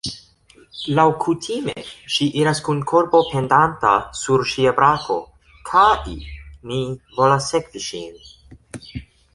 [0.99, 1.75] Laŭkutime
[2.13, 5.19] ŝi iras kun korbo pendanta sur ŝia brako,
[5.73, 6.17] kai
[6.73, 6.83] ni
[7.21, 9.01] volas sekvi ŝin.